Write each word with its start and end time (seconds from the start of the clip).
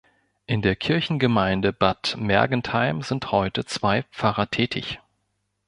In 0.47 0.63
der 0.63 0.75
Kirchengemeinde 0.75 1.73
Bad 1.73 2.15
Mergentheim 2.17 3.03
sind 3.03 3.31
heute 3.31 3.65
zwei 3.65 4.01
Pfarrer 4.11 4.49
tätig. 4.49 4.99